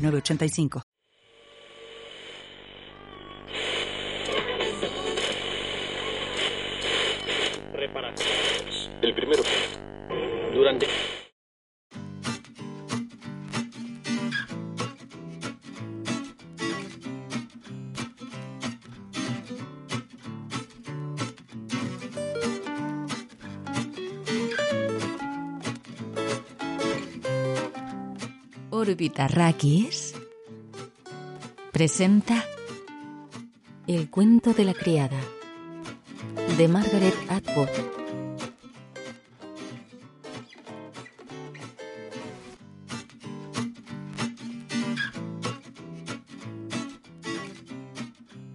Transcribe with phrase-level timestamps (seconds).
[0.00, 0.82] 985.
[7.72, 8.90] Reparaciones.
[9.02, 9.42] El primero.
[10.52, 10.86] Durante.
[28.72, 30.14] Orbitarrakis
[31.72, 32.44] presenta
[33.88, 35.20] El cuento de la criada
[36.56, 37.68] de Margaret Atwood.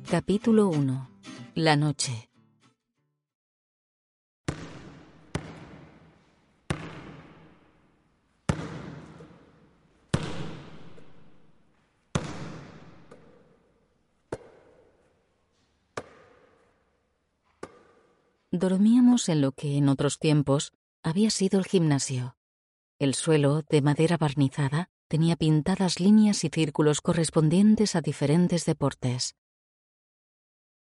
[0.09, 1.09] Capítulo 1.
[1.55, 2.29] La noche.
[18.57, 20.71] Dormíamos en lo que en otros tiempos
[21.03, 22.37] había sido el gimnasio.
[22.99, 29.35] El suelo, de madera barnizada, tenía pintadas líneas y círculos correspondientes a diferentes deportes.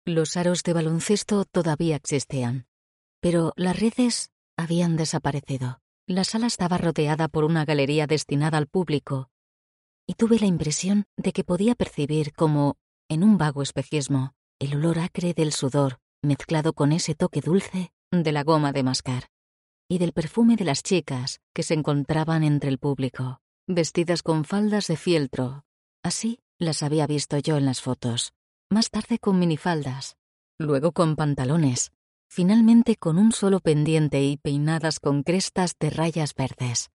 [0.05, 2.67] Los aros de baloncesto todavía existían,
[3.21, 5.81] pero las redes habían desaparecido.
[6.07, 9.31] La sala estaba rodeada por una galería destinada al público,
[10.07, 12.77] y tuve la impresión de que podía percibir como,
[13.09, 18.33] en un vago espejismo, el olor acre del sudor mezclado con ese toque dulce de
[18.33, 19.29] la goma de mascar
[19.89, 24.87] y del perfume de las chicas que se encontraban entre el público, vestidas con faldas
[24.87, 25.65] de fieltro.
[26.03, 28.33] Así las había visto yo en las fotos,
[28.71, 30.17] más tarde con minifaldas,
[30.59, 31.93] luego con pantalones,
[32.29, 36.91] finalmente con un solo pendiente y peinadas con crestas de rayas verdes.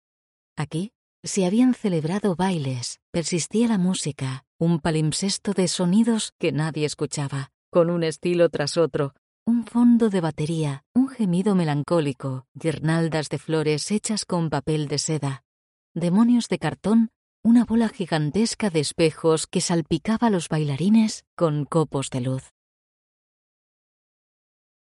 [0.57, 0.91] Aquí
[1.23, 7.89] se habían celebrado bailes, persistía la música, un palimpsesto de sonidos que nadie escuchaba, con
[7.89, 9.13] un estilo tras otro,
[9.45, 15.43] un fondo de batería, un gemido melancólico, guirnaldas de flores hechas con papel de seda,
[15.93, 17.09] demonios de cartón,
[17.43, 22.53] una bola gigantesca de espejos que salpicaba a los bailarines con copos de luz.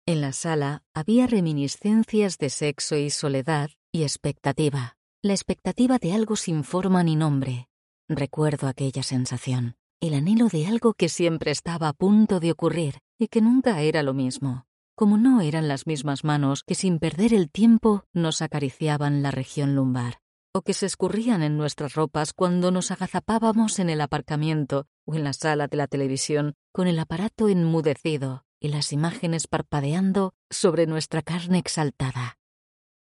[0.07, 6.37] En la sala había reminiscencias de sexo y soledad y expectativa, la expectativa de algo
[6.37, 7.69] sin forma ni nombre.
[8.09, 13.29] Recuerdo aquella sensación el anhelo de algo que siempre estaba a punto de ocurrir y
[13.29, 17.51] que nunca era lo mismo, como no eran las mismas manos que sin perder el
[17.51, 20.21] tiempo nos acariciaban la región lumbar,
[20.55, 25.25] o que se escurrían en nuestras ropas cuando nos agazapábamos en el aparcamiento o en
[25.25, 31.23] la sala de la televisión con el aparato enmudecido y las imágenes parpadeando sobre nuestra
[31.23, 32.39] carne exaltada.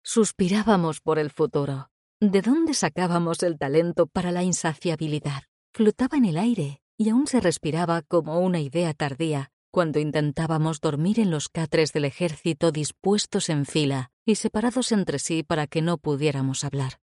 [0.05, 1.91] Suspirábamos por el futuro.
[2.21, 5.43] ¿De dónde sacábamos el talento para la insaciabilidad?
[5.77, 11.21] Flotaba en el aire y aún se respiraba como una idea tardía cuando intentábamos dormir
[11.21, 15.99] en los catres del ejército dispuestos en fila y separados entre sí para que no
[15.99, 16.99] pudiéramos hablar.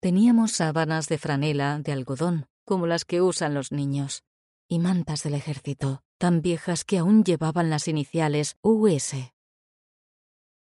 [0.00, 4.22] Teníamos sábanas de franela de algodón, como las que usan los niños,
[4.70, 9.34] y mantas del ejército, tan viejas que aún llevaban las iniciales US.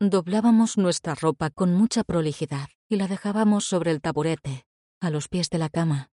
[0.00, 4.64] Doblábamos nuestra ropa con mucha prolijidad y la dejábamos sobre el taburete,
[5.02, 6.11] a los pies de la cama,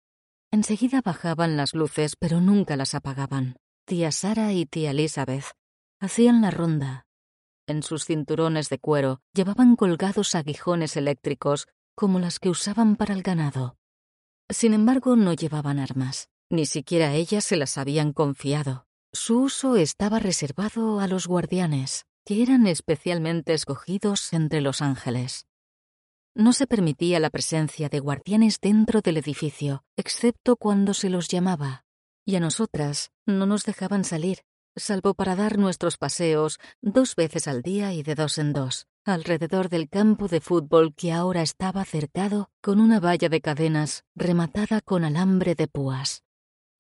[0.55, 3.57] Enseguida bajaban las luces, pero nunca las apagaban.
[3.85, 5.43] Tía Sara y tía Elizabeth
[5.99, 7.07] hacían la ronda.
[7.67, 13.21] En sus cinturones de cuero llevaban colgados aguijones eléctricos como las que usaban para el
[13.21, 13.75] ganado.
[14.49, 16.29] Sin embargo, no llevaban armas.
[16.49, 18.87] Ni siquiera ellas se las habían confiado.
[19.11, 25.47] Su uso estaba reservado a los guardianes, que eran especialmente escogidos entre los ángeles.
[26.37, 31.85] No se permitía la presencia de guardianes dentro del edificio, excepto cuando se los llamaba,
[32.25, 34.39] y a nosotras no nos dejaban salir,
[34.75, 39.69] salvo para dar nuestros paseos dos veces al día y de dos en dos, alrededor
[39.69, 45.05] del campo de fútbol que ahora estaba cercado con una valla de cadenas rematada con
[45.05, 46.25] alambre de púas.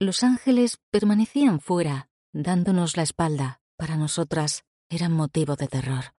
[0.01, 3.61] Los ángeles permanecían fuera, dándonos la espalda.
[3.77, 6.13] Para nosotras eran motivo de terror.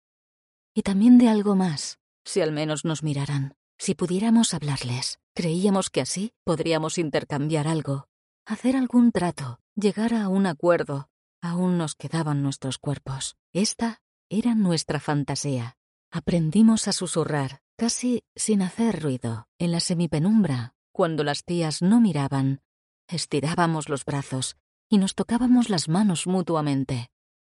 [0.75, 5.19] Y también de algo más si al menos nos miraran, si pudiéramos hablarles.
[5.35, 8.09] Creíamos que así podríamos intercambiar algo,
[8.47, 11.09] hacer algún trato, llegar a un acuerdo.
[11.43, 13.37] Aún nos quedaban nuestros cuerpos.
[13.53, 15.77] Esta era nuestra fantasía.
[16.11, 22.63] Aprendimos a susurrar, casi sin hacer ruido, en la semipenumbra, cuando las tías no miraban.
[23.09, 24.57] Estirábamos los brazos
[24.89, 27.11] y nos tocábamos las manos mutuamente.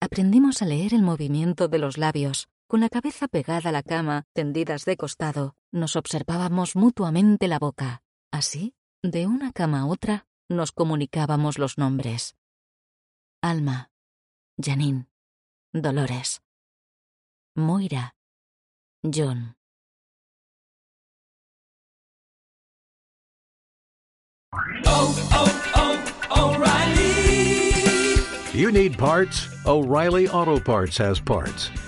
[0.02, 2.50] Aprendimos a leer el movimiento de los labios.
[2.70, 8.02] Con la cabeza pegada a la cama, tendidas de costado, nos observábamos mutuamente la boca.
[8.30, 12.36] Así, de una cama a otra, nos comunicábamos los nombres.
[13.42, 13.90] Alma,
[14.62, 15.08] Janine,
[15.72, 16.42] Dolores,
[17.56, 18.16] Moira,
[19.02, 19.56] John.
[24.86, 25.48] Oh, oh,
[26.36, 28.60] oh, O'Reilly.
[28.60, 29.48] You need parts?
[29.66, 31.72] O'Reilly Auto Parts has parts.